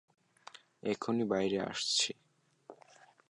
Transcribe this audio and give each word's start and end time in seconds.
এখনই 0.83 1.25
বাইরে 1.25 1.57
আসছি। 1.61 2.11